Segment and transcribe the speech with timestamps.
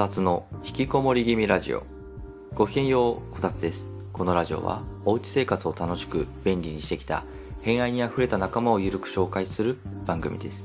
[0.00, 1.82] たつの引きこもり気味ラジオ。
[2.54, 3.86] ごきげんようこたつです。
[4.14, 7.22] このラジオはおうち生活を楽しく便利にしてきた
[7.60, 9.76] 偏愛にあふれた仲間をゆるく紹介する
[10.06, 10.64] 番組です。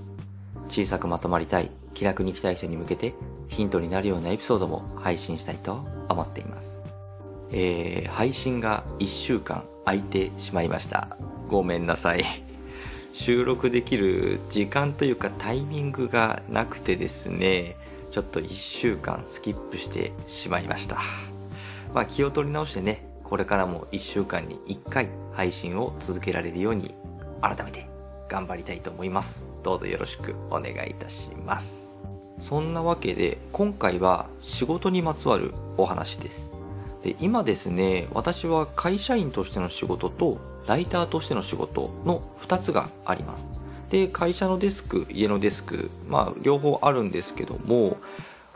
[0.70, 3.14] 小さくまとまりたい気楽に生きたい人に向けて
[3.50, 6.68] ヒントになるようなエピソードも配信したいと思っています。
[7.52, 11.18] えー、配信が1週間空いてしまいました。
[11.50, 12.24] ごめんなさい。
[13.12, 17.76] 収録できる時間というかタイミングがなくてですね。
[18.16, 21.02] ちょっと1週間スキップしてしまいました。
[21.94, 26.96] まあ気を取り直してねこれからも1週間に1回配信を続けられるように
[27.42, 27.90] 改めて
[28.30, 29.44] 頑張りたいと思います。
[29.64, 31.84] どうぞよろしくお願いいたします。
[32.40, 36.50] そんなわけで今回は仕事にまつわるお話です。
[37.04, 43.65] で今ですね私は会社員としての仕事とライターとしての仕事の2つがあります。
[43.90, 47.98] で会社のデスク家のデスクまあ両方あるんですけども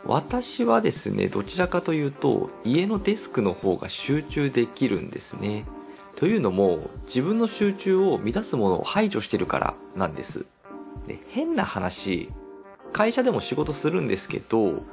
[0.06, 5.66] 私はですねどちらかというと家のデスクの方が集中できるんですね。
[6.16, 10.46] というのも自分の集中を乱すものを排除してるからなんです。
[11.08, 12.30] で変な話
[12.92, 14.84] 会社でも仕事するんですけど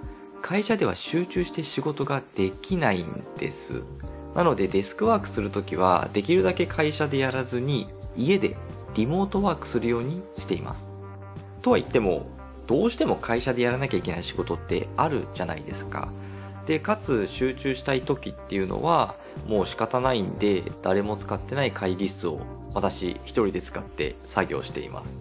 [0.42, 3.82] 会社では集中して仕事ができないんです。
[4.34, 8.56] なのでデスクワークするときはできるだけ会社でやらずに家で
[8.96, 10.88] リモートワークするようにしています。
[11.60, 12.26] とは言っても
[12.66, 16.10] どうしても会社でやらなきゃいけない仕事ってあるじゃないですか。
[16.66, 19.14] でかつ集中したい時っていうのは
[19.46, 22.40] もう仕方ないんで誰も使ってない会議室を
[22.74, 25.18] 私一人で使って作業しています。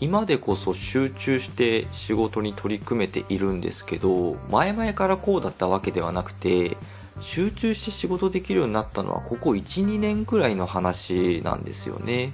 [0.00, 6.76] 今でこそ集中して仕事に取り組めているんですけど前々からこうだったわけではなくて
[7.20, 12.32] 集中して仕事できるようになったのはここ12年くらいの話なんですよね。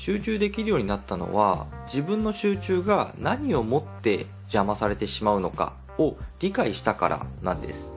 [0.00, 7.90] 集中できるようになったのは自分の集中が何をもって邪魔されてしまうのかを理解したからなんです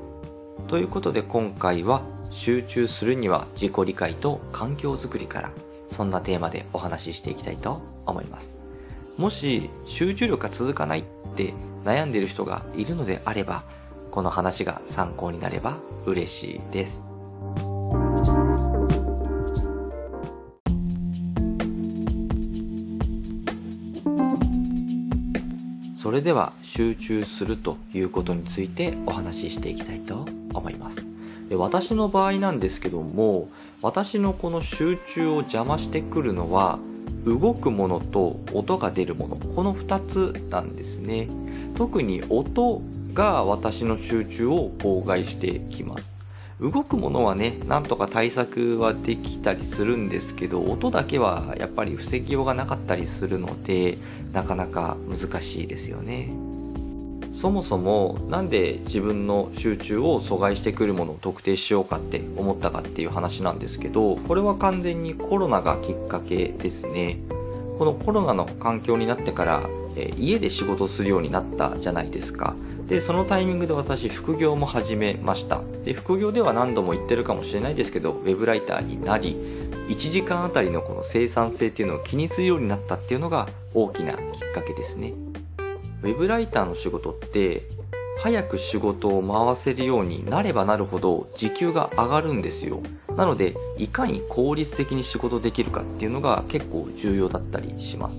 [0.67, 5.51] ということで今回は集中するには自己理解と環境づくりから
[5.91, 8.51] そんなテーマでお話ししていきたいと思います
[9.15, 11.03] もし集中力が続かないっ
[11.37, 11.53] て
[11.85, 13.63] 悩んでいる人がいるのであれば
[14.11, 17.12] この話が参考になれば嬉しいです。
[26.03, 30.97] それでは集中するということについてお話ししていきたいと思います。
[31.47, 33.47] で私の場合なんですけども
[33.81, 36.77] 私のこの集中を邪魔してくるのは
[37.25, 39.37] 動くものと音が出るもの。
[39.37, 41.29] この2つなんですね。
[41.75, 42.81] 特に音
[43.13, 46.13] が私の集中を妨害してきます。
[46.59, 53.97] 動くものはねなんとか対策はできたりするんですけど音だけはやっぱり防ぎようがなかったりするので
[54.31, 56.33] なかなか難しいですよね。
[57.33, 67.17] そもそもなんで自分の集中を阻害してくるものを特定しようかって思ったかっていう話なんですけどこれは完全にコロナがきっかけですね。
[67.77, 72.55] このコロナの環境になってからえ家で仕事するようになったじゃないですか。
[72.87, 75.61] でそのタイミングで私副業も始めました。
[75.85, 79.35] で副業では何度も言ってるかもしれないですけどウェブライターになり
[79.87, 85.13] 1時間あたりのこの生産性っていうのを気にするようになったっていうのが大きなきっかけですね。
[86.01, 87.63] ウェブライターの仕事って
[88.19, 92.81] 早く仕事を回せるようになればなるほど時給が上がるんですよ。
[93.17, 98.17] なのでいかに効率的に仕事できるかっていうのが結構重要だったりします。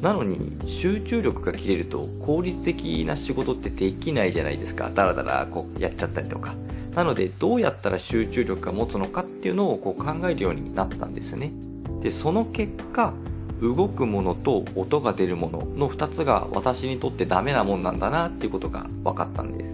[0.00, 4.90] なのに集中力が切れると効率的な仕事ってできないじゃないですか。
[4.90, 6.54] だらだらこうやっちゃったりとか。
[6.94, 11.52] なのでどうやったら集中力が持つのかっていうのをこう考えるようになったんですね。
[12.00, 13.14] でその結果
[13.62, 19.72] 動くものと音が出るものの2つが私にとってダメなもんなんだなっていうことが分かったんです。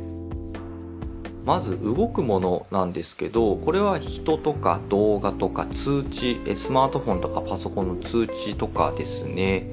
[1.47, 9.67] まず動くものなんですけどこれは人とか動画とか通知スマートフォンとかパソコンの通知とかですね。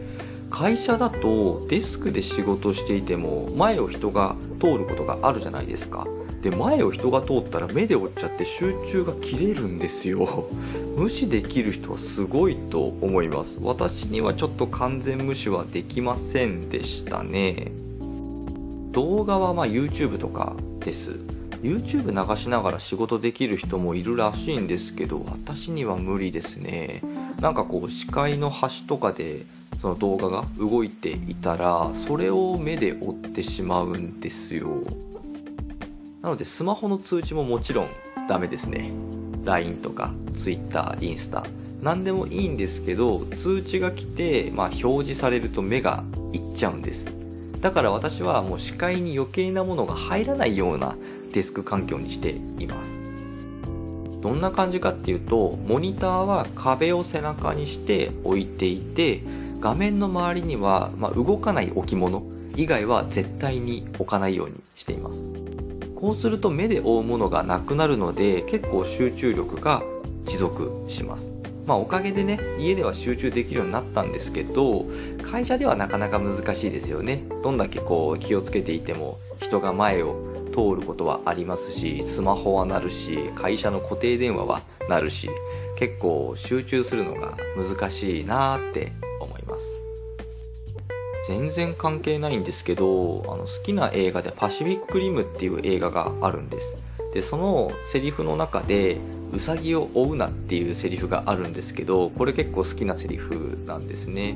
[0.49, 6.07] 会社だとデスクで仕事していても前を人が通ることがあるじゃないですか。
[6.45, 10.47] で前を人が通ったら目で追っちゃって集中が切れるんですよ。
[10.95, 13.59] 無視できる人はすごいと思います。
[13.63, 17.71] 私にはちょっと完全無視はできませんでしたね。
[18.91, 21.13] 動画はまあ YouTube とかです。
[21.63, 27.01] YouTube 流しながら仕事できる人もいるらしいんですけど私には無理ですね。
[27.41, 29.47] なんかこう視界の端とかで
[29.81, 34.83] その動画が動いていたらそれを目で追ってしまうんですよ。
[36.25, 37.89] なのでスマホの通知ももちろん
[38.27, 38.91] ダメですね。
[39.43, 41.45] LINE とか Twitter インスタ。
[41.83, 47.05] 何でもいいんですけど通知が来て、まあ、表示されると目がいっちゃうんです。
[47.61, 50.95] だから私はもう視界に余計なものが入らないような
[51.31, 52.91] デスク環境にしています。
[54.19, 59.21] どんな感じかっていうとモニターは壁を背中にして置いていて
[59.59, 62.23] 画面の周りには、まあ、動かない置物
[62.55, 65.54] 以外は絶対に置かないようにしています。
[66.05, 69.81] こうすると目で追うものがなくなるので結構集中力が
[70.25, 71.31] 持続します。
[71.65, 74.85] まあおかげでね家では集中できるようになったんですけど
[75.23, 77.23] 会社ではなかなか難しいですよね。
[77.41, 80.15] どんだけこう気をつけていても人が前を
[80.53, 85.27] 通ることはありますしスマホは鳴るし会社の固定電話は鳴るし
[85.75, 88.91] 結構集中するのが難しいなーって
[91.27, 96.75] 全然関係ないんですけどあの好きな映画でパシフィックリムっていう映画があるんです。
[97.13, 98.97] でそのセリフの中で
[99.31, 104.35] 「ウサギを追うな」っていうセリフがあるんですけどこれ結構好きなセリフなんですね。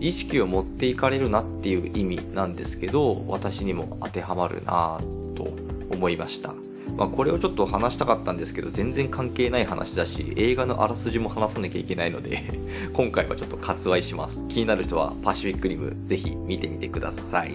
[0.00, 5.00] 意識を持っていかれるなっていう意味なんですけど私にも当てはまるな
[5.34, 5.48] と
[5.90, 6.52] 思いました。
[6.96, 12.60] まあ、これをちょっと話したかったんですけど全然関係ない話だし映画のあらすじも話さなきゃいけないので
[12.94, 14.42] 今回はちょっと割愛します。
[14.48, 17.54] 気になる人はパシフィックリムぜひ見てみてください。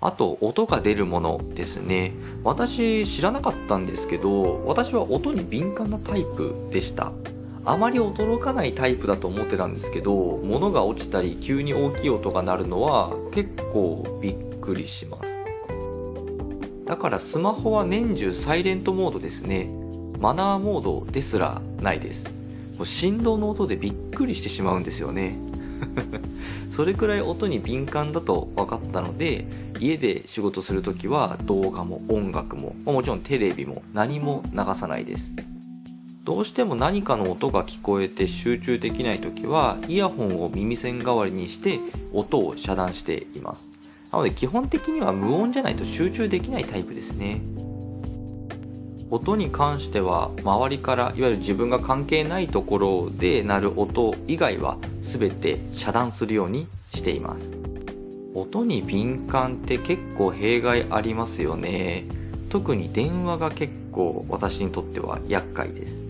[0.00, 2.12] あと音が出るものですね。
[2.44, 7.12] 私知らなかったんですけど私は音に敏感なタイプでした。
[7.64, 10.14] あまり驚かないタイプだと思ってたんですけど
[10.44, 15.35] 物が落ちたり急に大きい音が鳴るのは結構びっくりします。
[16.86, 19.68] だからスマホは年中サイレントモードですね。
[20.20, 22.24] マナーモードですらないです。
[22.76, 25.36] もう振動の音でびっくりしてしまうんですよね。
[26.70, 29.46] それくらい音に敏感だと分かったので、
[29.80, 35.28] 家で仕事するときは動画も音楽も、もちろんテレビも何も流さないです。
[36.22, 41.80] どうしても何かの音が聞こえて集中できないときは、イヤホンを耳栓代わりにして
[42.12, 43.75] 音を遮断しています。
[44.16, 47.42] なので基本的には無音じゃないと集中できないタイプですね。
[49.10, 57.44] 音に関しては周りからいわゆる自分が関係ないところで鳴る音以外は全て遮断するようにしています。
[58.34, 62.06] 音に敏感って結構弊害ありますよね。
[62.48, 66.05] 特に電話が結構私にとっては厄介です。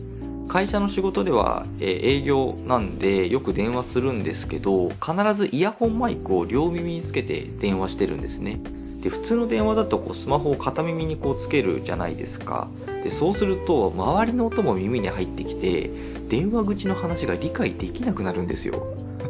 [0.48, 8.60] 会社の仕事では、え営業なんでよく電話するんですけど必ずイヤホンマイクを両耳につけて電話してるんですね。
[9.00, 12.68] で普通の電話だとこうスマホを片耳にこうつけるじゃないですか。
[13.04, 15.90] でそうすると周りの音も耳に入ってきて
[16.28, 18.86] 電話口の話が理解できなくなるんですよ。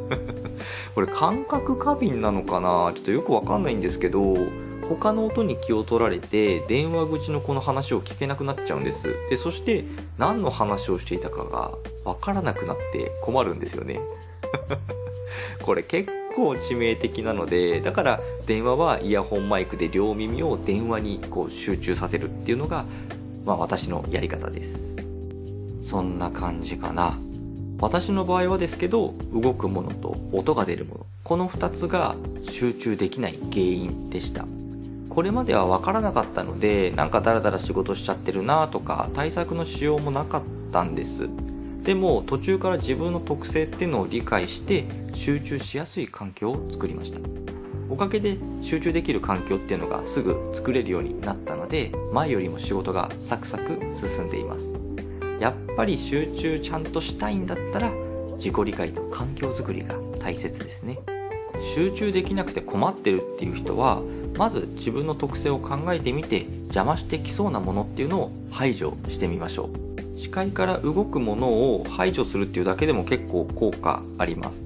[0.95, 2.93] これ感覚過敏なのかな？
[2.95, 4.37] ちょっとよくわかんないんですけど
[4.89, 9.15] 他の音に気を取られて電話口のこの話を聞けなくなっちゃうんです。
[9.29, 9.85] でそして
[10.19, 11.73] 何の話をしていたかが
[12.05, 14.01] 分からなくなって困るんですよね。
[15.63, 22.85] これ結構致命的なのでだから電話はイヤホンマイクで両耳を電話にこう集中させるっていうのが、
[23.45, 24.81] まあ、私のやり方です。
[25.83, 27.19] そんな感じかな。
[27.79, 32.17] 私の場合はですけど動くものと音が出るものこの2つが
[32.49, 34.47] 集中できない原因でした。
[35.17, 40.43] これまでは分からなかったのでなんかダラダラ仕事しちゃってるなとか対策のしようもなかっ
[40.73, 41.31] たんです。
[41.85, 44.85] でも途中から自分の特性っていうのを理解して
[45.15, 47.21] 集中しやすい環境を作りました。
[47.89, 54.61] おかげで集中できる環境っていうのがすぐ作れるようになったので前よりも仕事がサクサク進んでいます。
[55.41, 57.91] やっぱり集中ちゃんとしたいんだったら
[58.37, 60.99] 自己理解と環境づくりが大切ですね。
[61.75, 64.03] 集中できなくて困ってるっていう人は
[64.37, 70.19] まず自分の特性を考えてみて邪魔してきそうなものっていうのを排除してみましょう。
[70.19, 74.63] 視界から動くものを排除するっていうだけでも結構効果あります。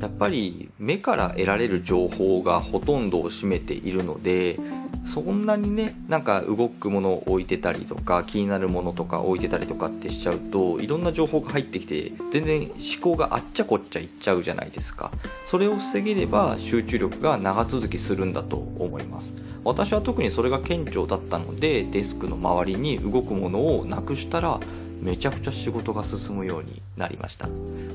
[0.00, 4.58] やっぱり目から得られる情報がほとんどを占めているので
[5.06, 15.10] そんなにねなんか動くものを置いてたりとか気になるものとか置いてたりとかってしちゃうといろんな情報が入ってきて全然思考があっちゃこっちゃいっちゃうじゃないですか。
[15.46, 19.32] それを防げれば集中力が長続きするんだと思います。
[19.64, 24.60] 私は特にそれが顕著だったのでデスクの周りに動くものをなくしたら
[25.00, 27.48] めちゃくちゃ仕事が進むようになりました。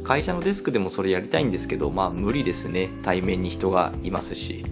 [0.04, 2.90] 会社のデスクでもそれやりたいんですけどまあ無理ですね。
[3.04, 4.66] 対面に人がいますし。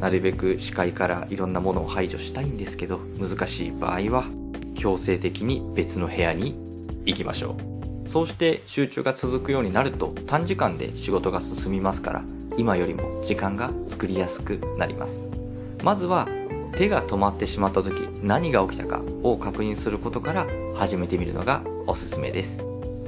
[0.00, 4.26] なるべく視界からいろんなものを排除したいんですけど難しい場合は
[4.74, 6.56] 強制的に別の部屋に
[7.04, 7.56] 行きましょ
[8.06, 12.24] うそうして集中が続くようになると短時間で仕事が進みますから
[12.56, 15.12] 今よりも時間が作りやすくなります
[15.84, 16.26] まずは
[16.72, 22.58] 手が止まってしまった時何が起きたかを確認することから始めてみるのがおすすめです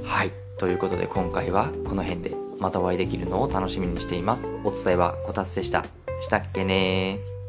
[0.04, 4.46] はいということで今回はこの辺でまたお会いできるのを楽しみにしています。
[4.62, 5.84] お伝えはこたつでした。
[6.22, 7.41] したっけねー。